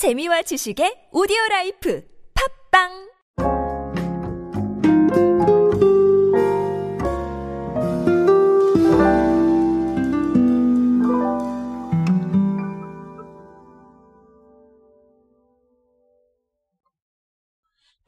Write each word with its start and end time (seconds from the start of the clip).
재미와 0.00 0.40
지식의 0.48 1.12
오디오 1.12 1.36
라이프. 1.50 2.00
팟빵 2.32 3.09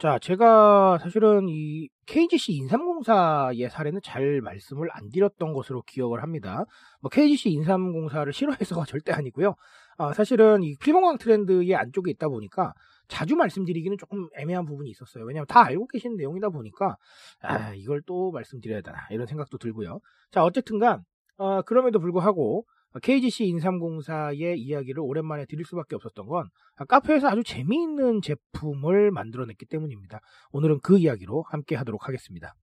자, 0.03 0.19
제가 0.19 0.99
사실은 0.99 1.49
이 1.49 1.89
KGC 2.07 2.55
인삼공사의 2.55 3.71
사례는 3.71 4.01
잘 4.03 4.41
말씀을 4.41 4.89
안 4.91 5.09
드렸던 5.11 5.53
것으로 5.53 5.85
기억을 5.87 6.25
합니다. 6.25 6.65
뭐 7.01 7.09
KGC 7.09 7.51
인삼공사를 7.51 8.33
싫어해서가 8.33 8.83
절대 8.91 9.13
아니고요. 9.13 9.55
아, 9.99 10.13
사실은 10.13 10.65
이 10.65 10.75
필봉광 10.79 11.19
트렌드의 11.19 11.77
안쪽에 11.77 12.11
있다 12.11 12.29
보니까 12.29 12.75
자주 13.07 13.37
말씀드리기는 13.37 13.97
조금 13.97 14.27
애매한 14.35 14.65
부분이 14.65 14.91
있었어요. 14.91 15.23
왜냐하면 15.25 15.47
다 15.47 15.65
알고 15.65 15.87
계신 15.87 16.17
내용이다 16.17 16.49
보니까 16.49 16.97
아, 17.41 17.73
이걸 17.73 18.03
또 18.05 18.33
말씀드려야 18.33 18.81
되나 18.81 19.07
이런 19.11 19.29
생각도 19.29 19.57
들고요. 19.57 20.01
자, 20.33 20.43
어쨌든간 20.43 21.05
어, 21.37 21.63
그럼에도 21.63 22.01
불구하고 22.01 22.67
KGC 23.01 23.47
인삼공사의 23.47 24.61
이야기를 24.61 25.01
오랜만에 25.01 25.47
드릴 25.47 25.65
수밖에 25.65 25.95
없었던 25.97 26.27
건 26.27 26.49
카페에서 26.89 27.29
아주 27.29 27.43
재미있는 27.43 28.21
제품을 28.21 29.11
만들어냈기 29.11 29.67
때문입니다. 29.67 30.21
오늘은 30.53 30.81
그 30.83 30.99
이야기로 30.99 31.45
함께 31.49 31.75
하도록 31.77 32.07
하겠습니다. 32.07 32.55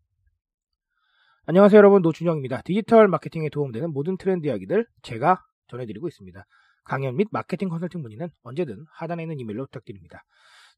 안녕하세요 1.45 1.79
여러분 1.79 2.03
노준영입니다. 2.03 2.61
디지털 2.61 3.07
마케팅에 3.07 3.49
도움되는 3.49 3.91
모든 3.91 4.17
트렌드 4.17 4.45
이야기들 4.45 4.85
제가 5.01 5.41
전해드리고 5.67 6.07
있습니다. 6.07 6.45
강연 6.83 7.15
및 7.15 7.27
마케팅 7.31 7.69
컨설팅 7.69 8.01
문의는 8.01 8.29
언제든 8.43 8.85
하단에 8.93 9.23
있는 9.23 9.39
이메일로 9.39 9.65
부탁드립니다. 9.65 10.23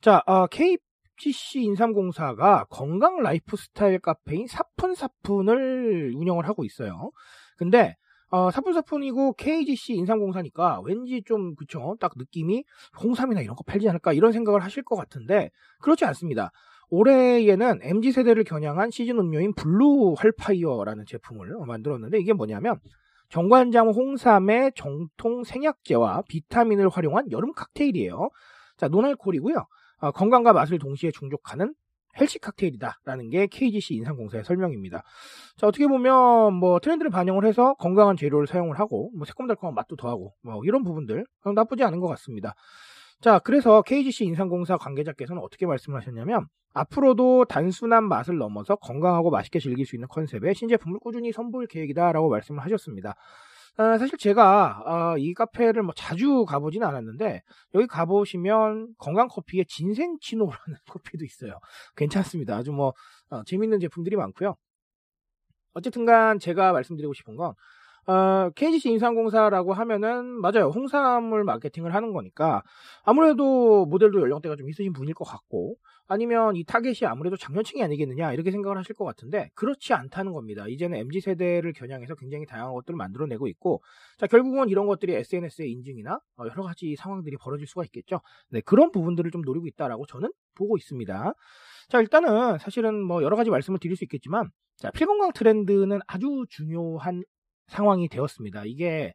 자, 0.01 0.21
어, 0.25 0.47
KGC 0.47 1.63
인삼공사가 1.63 2.65
건강 2.69 3.21
라이프 3.21 3.57
스타일 3.57 3.99
카페인 3.99 4.47
사푼사푼을 4.47 6.13
운영을 6.15 6.47
하고 6.47 6.63
있어요. 6.63 7.11
근데 7.57 7.95
어, 8.31 8.49
사푼사푼이고 8.49 9.33
KGC 9.33 9.93
인삼공사니까 9.93 10.81
왠지 10.85 11.21
좀 11.25 11.53
그쵸 11.55 11.97
딱 11.99 12.13
느낌이 12.15 12.63
홍삼이나 13.03 13.41
이런 13.41 13.57
거 13.57 13.63
팔지 13.63 13.87
않을까 13.89 14.13
이런 14.13 14.31
생각을 14.31 14.63
하실 14.63 14.83
것 14.83 14.95
같은데 14.95 15.51
그렇지 15.81 16.05
않습니다. 16.05 16.51
올해에는 16.89 17.79
MZ세대를 17.81 18.45
겨냥한 18.45 18.89
시즌 18.91 19.17
음료인 19.19 19.53
블루 19.53 20.15
활파이어라는 20.17 21.05
제품을 21.05 21.49
만들었는데 21.65 22.19
이게 22.19 22.31
뭐냐면 22.31 22.79
정관장 23.29 23.89
홍삼의 23.89 24.73
전통 24.75 25.43
생약재와 25.43 26.23
비타민을 26.29 26.89
활용한 26.89 27.31
여름 27.31 27.51
칵테일이에요. 27.53 28.29
자, 28.77 28.87
노알콜이고요. 28.87 29.55
어, 30.01 30.11
건강과 30.11 30.53
맛을 30.53 30.79
동시에 30.79 31.11
충족하는 31.11 31.73
healthy 32.19 32.39
칵테일이다라는 32.39 33.29
게 33.29 33.47
KGC 33.47 33.95
인삼공사의 33.95 34.43
설명입니다. 34.43 35.03
자 35.57 35.67
어떻게 35.67 35.87
보면 35.87 36.53
뭐 36.53 36.79
트렌드를 36.79 37.11
반영을 37.11 37.45
해서 37.45 37.73
건강한 37.75 38.17
재료를 38.17 38.47
사용을 38.47 38.79
하고 38.79 39.11
뭐 39.15 39.25
새콤달콤한 39.25 39.73
맛도 39.75 39.95
더하고 39.95 40.33
뭐 40.41 40.61
이런 40.65 40.83
부분들 40.83 41.25
나쁘지 41.55 41.83
않은 41.83 41.99
것 41.99 42.07
같습니다. 42.07 42.55
자 43.21 43.39
그래서 43.39 43.81
KGC 43.81 44.25
인삼공사 44.25 44.77
관계자께서는 44.77 45.41
어떻게 45.41 45.65
말씀을 45.65 45.99
하셨냐면 45.99 46.47
앞으로도 46.73 47.45
단순한 47.45 48.05
맛을 48.05 48.37
넘어서 48.37 48.75
건강하고 48.75 49.29
맛있게 49.29 49.59
즐길 49.59 49.85
수 49.85 49.95
있는 49.95 50.07
컨셉의 50.07 50.55
신제품을 50.55 50.99
꾸준히 50.99 51.31
선보일 51.31 51.67
계획이다라고 51.67 52.29
말씀을 52.29 52.63
하셨습니다. 52.63 53.15
아, 53.77 53.97
사실 53.97 54.17
제가 54.17 54.83
아, 54.85 55.15
이 55.17 55.33
카페를 55.33 55.83
뭐 55.83 55.93
자주 55.95 56.45
가보진 56.45 56.83
않았는데 56.83 57.41
여기 57.73 57.87
가보시면 57.87 58.93
건강 58.97 59.27
커피에 59.27 59.63
진생치노라는 59.67 60.57
커피도 60.89 61.25
있어요. 61.25 61.59
괜찮습니다. 61.95 62.57
아주 62.57 62.71
뭐 62.71 62.93
어, 63.29 63.43
재밌는 63.45 63.79
제품들이 63.79 64.15
많고요. 64.17 64.55
어쨌든간 65.73 66.39
제가 66.39 66.73
말씀드리고 66.73 67.13
싶은 67.13 67.35
건 67.35 67.53
어, 68.07 68.49
KGC 68.55 68.89
인삼공사라고 68.91 69.73
하면은 69.73 70.25
맞아요. 70.25 70.69
홍삼을 70.69 71.43
마케팅을 71.43 71.93
하는 71.93 72.13
거니까 72.13 72.63
아무래도 73.03 73.85
모델도 73.85 74.21
연령대가 74.21 74.55
좀 74.55 74.69
있으신 74.69 74.91
분일 74.91 75.13
것 75.13 75.23
같고 75.25 75.77
아니면 76.07 76.55
이 76.55 76.63
타겟이 76.65 77.07
아무래도 77.07 77.37
장년층이 77.37 77.81
아니겠느냐 77.83 78.33
이렇게 78.33 78.51
생각을 78.51 78.77
하실 78.77 78.95
것 78.95 79.05
같은데 79.05 79.49
그렇지 79.53 79.93
않다는 79.93 80.33
겁니다. 80.33 80.67
이제는 80.67 80.97
MZ 80.97 81.21
세대를 81.21 81.73
겨냥해서 81.73 82.15
굉장히 82.15 82.45
다양한 82.45 82.73
것들을 82.73 82.97
만들어내고 82.97 83.47
있고 83.47 83.81
자 84.17 84.27
결국은 84.27 84.67
이런 84.69 84.87
것들이 84.87 85.13
SNS의 85.13 85.71
인증이나 85.71 86.15
어, 86.37 86.43
여러 86.45 86.63
가지 86.63 86.95
상황들이 86.97 87.37
벌어질 87.37 87.67
수가 87.67 87.85
있겠죠. 87.85 88.19
네 88.49 88.61
그런 88.61 88.91
부분들을 88.91 89.29
좀 89.31 89.41
노리고 89.41 89.67
있다라고 89.67 90.07
저는 90.07 90.31
보고 90.55 90.75
있습니다. 90.75 91.33
자 91.87 91.99
일단은 92.01 92.57
사실은 92.57 93.01
뭐 93.01 93.21
여러 93.21 93.35
가지 93.35 93.51
말씀을 93.51 93.79
드릴 93.79 93.95
수 93.95 94.03
있겠지만 94.03 94.49
자 94.75 94.89
필건강 94.91 95.31
트렌드는 95.33 95.99
아주 96.07 96.45
중요한 96.49 97.23
상황이 97.71 98.07
되었습니다. 98.09 98.63
이게 98.65 99.13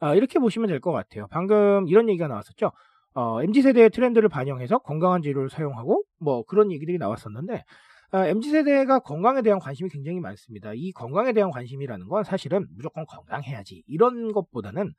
어, 0.00 0.14
이렇게 0.14 0.38
보시면 0.38 0.68
될 0.68 0.80
것 0.80 0.92
같아요. 0.92 1.26
방금 1.30 1.86
이런 1.88 2.08
얘기가 2.08 2.28
나왔었죠. 2.28 2.72
어, 3.14 3.42
MZ세대의 3.42 3.90
트렌드를 3.90 4.28
반영해서 4.28 4.78
건강한 4.78 5.22
재료를 5.22 5.48
사용하고 5.50 6.02
뭐 6.20 6.44
그런 6.44 6.70
얘기들이 6.70 6.98
나왔었는데 6.98 7.64
어, 8.12 8.18
MZ세대가 8.18 9.00
건강에 9.00 9.42
대한 9.42 9.58
관심이 9.58 9.88
굉장히 9.90 10.20
많습니다. 10.20 10.72
이 10.74 10.92
건강에 10.92 11.32
대한 11.32 11.50
관심이라는 11.50 12.08
건 12.08 12.24
사실은 12.24 12.66
무조건 12.76 13.04
건강해야지 13.06 13.82
이런 13.86 14.32
것보다는 14.32 14.92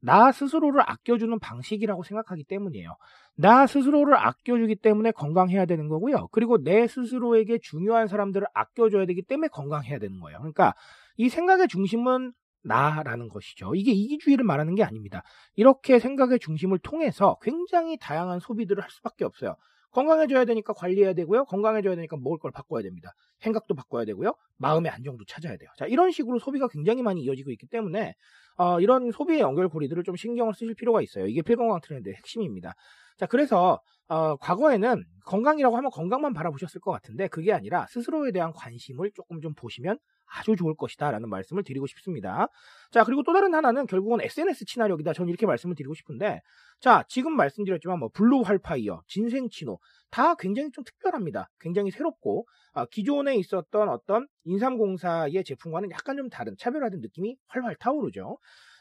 나 0.00 0.30
스스로를 0.32 0.80
아껴주는 0.86 1.36
방식이라고 1.40 2.04
생각하기 2.04 2.44
때문이에요. 2.44 2.96
나 3.36 3.66
스스로를 3.66 4.16
아껴주기 4.16 4.76
때문에 4.76 5.10
건강해야 5.10 5.66
되는 5.66 5.88
거고요. 5.88 6.28
그리고 6.32 6.62
내 6.62 6.86
스스로에게 6.86 7.58
중요한 7.62 8.06
사람들을 8.06 8.46
아껴줘야 8.54 9.06
되기 9.06 9.22
때문에 9.22 9.48
건강해야 9.48 9.98
되는 9.98 10.20
거예요. 10.20 10.38
그러니까 10.38 10.72
이 11.16 11.28
생각의 11.28 11.66
중심은 11.68 12.32
나라는 12.62 13.28
것이죠. 13.28 13.74
이게 13.74 13.92
이기주의를 13.92 14.44
말하는 14.44 14.74
게 14.74 14.82
아닙니다. 14.82 15.22
이렇게 15.56 15.98
생각의 15.98 16.38
중심을 16.38 16.78
통해서 16.78 17.36
굉장히 17.42 17.98
다양한 17.98 18.40
소비들을 18.40 18.82
할 18.82 18.90
수밖에 18.90 19.24
없어요. 19.24 19.56
건강해져야 19.90 20.44
되니까 20.44 20.72
관리해야 20.74 21.14
되고요. 21.14 21.44
건강해져야 21.46 21.96
되니까 21.96 22.16
먹을 22.16 22.38
걸 22.38 22.50
바꿔야 22.50 22.82
됩니다. 22.82 23.12
생각도 23.38 23.74
바꿔야 23.74 24.04
되고요. 24.04 24.34
마음의 24.58 24.90
안정도 24.90 25.24
찾아야 25.26 25.56
돼요. 25.56 25.70
자, 25.76 25.86
이런 25.86 26.10
식으로 26.10 26.38
소비가 26.38 26.68
굉장히 26.68 27.02
많이 27.02 27.22
이어지고 27.22 27.50
있기 27.52 27.66
때문에 27.68 28.14
어, 28.58 28.80
이런 28.80 29.10
소비의 29.12 29.40
연결고리들을 29.40 30.02
좀 30.04 30.16
신경을 30.16 30.52
쓰실 30.54 30.74
필요가 30.74 31.00
있어요. 31.00 31.26
이게 31.26 31.42
필건강 31.42 31.80
트렌드의 31.80 32.16
핵심입니다. 32.16 32.74
자, 33.16 33.26
그래서 33.26 33.80
어, 34.08 34.36
과거에는 34.36 35.04
건강이라고 35.24 35.76
하면 35.76 35.90
건강만 35.90 36.32
바라보셨을 36.32 36.80
것 36.80 36.90
같은데 36.90 37.28
그게 37.28 37.52
아니라 37.52 37.86
스스로에 37.88 38.32
대한 38.32 38.52
관심을 38.52 39.10
조금 39.14 39.40
좀 39.40 39.54
보시면 39.54 39.98
아주 40.30 40.56
좋을 40.56 40.74
것이다 40.74 41.10
라는 41.10 41.28
말씀을 41.28 41.64
드리고 41.64 41.86
싶습니다. 41.86 42.48
자 42.90 43.04
그리고 43.04 43.22
또 43.22 43.32
다른 43.32 43.54
하나는 43.54 43.86
결국은 43.86 44.20
SNS 44.20 44.64
친화력이다. 44.66 45.12
저는 45.12 45.28
이렇게 45.28 45.46
말씀을 45.46 45.74
드리고 45.74 45.94
싶은데 45.94 46.40
자 46.80 47.04
지금 47.08 47.36
말씀드렸지만 47.36 47.98
뭐 47.98 48.08
블루 48.12 48.42
활파이어, 48.42 49.02
진생 49.06 49.48
치노 49.50 49.78
다 50.10 50.34
굉장히 50.34 50.70
좀 50.70 50.84
특별합니다. 50.84 51.50
굉장히 51.60 51.90
새롭고 51.90 52.46
아, 52.72 52.86
기존에 52.86 53.36
있었던 53.36 53.88
어떤 53.88 54.28
인삼공사의 54.44 55.42
제품과는 55.44 55.90
약간 55.90 56.16
좀 56.16 56.28
다른 56.28 56.54
차별화된 56.56 57.00
느낌이 57.00 57.36
활활 57.48 57.74
타오르죠. 57.76 58.38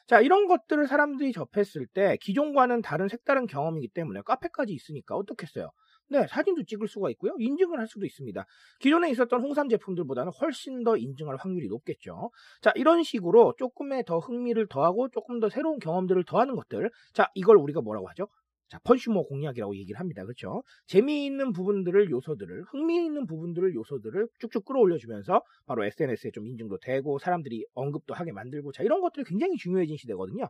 자, 0.07 0.21
이런 0.21 0.47
것들을 0.47 0.87
사람들이 0.87 1.33
접했을 1.33 1.85
때 1.87 2.17
기존과는 2.21 2.81
다른 2.81 3.09
색다른 3.09 3.45
경험이기 3.45 3.89
때문에 3.89 4.21
카페까지 4.21 4.73
있으니까 4.73 5.15
어떻겠어요? 5.15 5.69
네, 6.09 6.25
사진도 6.27 6.63
찍을 6.63 6.87
수가 6.87 7.09
있고요. 7.11 7.35
인증을 7.37 7.79
할 7.79 7.87
수도 7.87 8.05
있습니다. 8.05 8.45
기존에 8.79 9.09
있었던 9.11 9.41
홍삼 9.41 9.67
제품들보다는 9.69 10.31
훨씬 10.39 10.83
더 10.83 10.95
인증할 10.95 11.35
확률이 11.37 11.67
높겠죠. 11.67 12.31
자, 12.61 12.71
이런 12.75 13.03
식으로 13.03 13.53
조금의 13.57 14.05
더 14.05 14.19
흥미를 14.19 14.67
더하고 14.67 15.09
조금 15.09 15.39
더 15.39 15.49
새로운 15.49 15.79
경험들을 15.79 16.23
더하는 16.25 16.55
것들. 16.55 16.89
자, 17.13 17.29
이걸 17.35 17.57
우리가 17.57 17.81
뭐라고 17.81 18.07
하죠? 18.09 18.27
자, 18.69 18.79
펀슈머 18.83 19.23
공략이라고 19.23 19.75
얘기를 19.77 19.99
합니다. 19.99 20.23
그렇죠? 20.23 20.63
재미있는 20.87 21.53
부분들을 21.53 22.09
요소들을 22.09 22.63
흥미있는 22.71 23.25
부분들을 23.25 23.73
요소들을 23.75 24.27
쭉쭉 24.39 24.65
끌어올려 24.65 24.97
주면서 24.97 25.41
바로 25.65 25.85
SNS에 25.85 26.31
좀 26.31 26.47
인증도 26.47 26.79
되고 26.79 27.17
사람들이 27.19 27.65
언급도 27.75 28.13
하게 28.13 28.31
만들고 28.33 28.71
자 28.73 28.83
이런 28.83 29.01
것들이 29.01 29.23
굉장히 29.25 29.55
중요해진 29.57 29.97
시대거든요. 29.97 30.49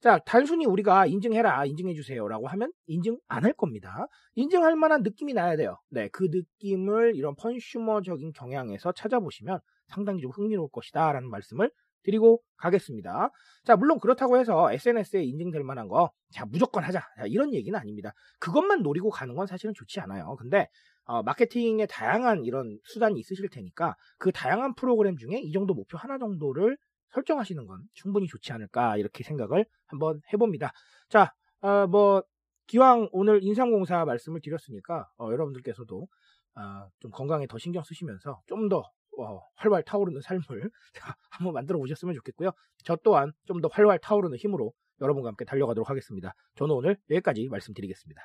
자, 0.00 0.18
단순히 0.26 0.66
우리가 0.66 1.06
인증해라, 1.06 1.64
인증해주세요라고 1.64 2.46
하면 2.48 2.72
인증 2.86 3.16
안 3.28 3.44
할 3.44 3.52
겁니다. 3.54 4.06
인증할 4.34 4.76
만한 4.76 5.02
느낌이 5.02 5.32
나야 5.32 5.56
돼요. 5.56 5.76
네, 5.90 6.08
그 6.08 6.28
느낌을 6.30 7.14
이런 7.16 7.34
펀슈머적인 7.36 8.32
경향에서 8.32 8.92
찾아보시면 8.92 9.60
상당히 9.88 10.20
좀 10.20 10.30
흥미로울 10.30 10.68
것이다 10.72 11.12
라는 11.12 11.30
말씀을 11.30 11.70
드리고 12.04 12.40
가겠습니다. 12.56 13.30
자, 13.64 13.76
물론 13.76 13.98
그렇다고 13.98 14.38
해서 14.38 14.70
SNS에 14.72 15.24
인증될 15.24 15.62
만한 15.64 15.88
거, 15.88 16.10
자, 16.30 16.44
무조건 16.46 16.84
하자. 16.84 17.00
자, 17.00 17.26
이런 17.26 17.52
얘기는 17.52 17.78
아닙니다. 17.78 18.12
그것만 18.38 18.82
노리고 18.82 19.10
가는 19.10 19.34
건 19.34 19.46
사실은 19.46 19.74
좋지 19.74 20.00
않아요. 20.00 20.36
근데, 20.36 20.68
어, 21.06 21.22
마케팅에 21.22 21.86
다양한 21.86 22.44
이런 22.44 22.78
수단이 22.84 23.18
있으실 23.20 23.48
테니까 23.50 23.94
그 24.18 24.32
다양한 24.32 24.74
프로그램 24.74 25.16
중에 25.16 25.38
이 25.38 25.52
정도 25.52 25.74
목표 25.74 25.98
하나 25.98 26.16
정도를 26.18 26.78
설정하시는 27.10 27.66
건 27.66 27.82
충분히 27.92 28.26
좋지 28.26 28.52
않을까 28.52 28.96
이렇게 28.96 29.22
생각을 29.22 29.66
한번 29.86 30.20
해봅니다. 30.32 30.72
자, 31.08 31.32
어, 31.60 31.86
뭐 31.86 32.22
기왕 32.66 33.08
오늘 33.12 33.42
인삼공사 33.42 34.04
말씀을 34.04 34.40
드렸으니까 34.42 35.06
어, 35.18 35.30
여러분들께서도 35.30 36.06
아, 36.54 36.88
좀 37.00 37.10
건강에 37.10 37.46
더 37.46 37.58
신경 37.58 37.82
쓰시면서 37.82 38.40
좀 38.46 38.68
더 38.68 38.84
어, 39.18 39.40
활활 39.56 39.82
타오르는 39.84 40.20
삶을 40.20 40.70
한번 41.30 41.54
만들어 41.54 41.78
보셨으면 41.78 42.14
좋겠고요. 42.14 42.50
저 42.84 42.96
또한 42.96 43.32
좀 43.46 43.60
더 43.60 43.68
활활 43.72 43.98
타오르는 43.98 44.36
힘으로 44.38 44.72
여러분과 45.00 45.28
함께 45.28 45.44
달려가도록 45.44 45.88
하겠습니다. 45.90 46.34
저는 46.56 46.74
오늘 46.74 46.96
여기까지 47.10 47.48
말씀드리겠습니다. 47.48 48.22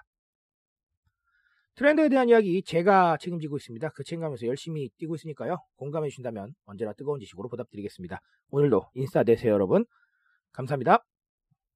트렌드에 1.75 2.09
대한 2.09 2.27
이야기 2.27 2.61
제가 2.61 3.17
책임지고 3.21 3.57
있습니다. 3.57 3.89
그 3.89 4.03
책임감에서 4.03 4.47
열심히 4.47 4.89
뛰고 4.97 5.15
있으니까요. 5.15 5.57
공감해 5.77 6.09
주신다면 6.09 6.53
언제나 6.65 6.91
뜨거운 6.93 7.19
지식으로 7.19 7.47
보답드리겠습니다. 7.47 8.19
오늘도 8.51 8.89
인싸 8.95 9.23
되세요 9.23 9.53
여러분. 9.53 9.85
감사합니다. 10.51 11.08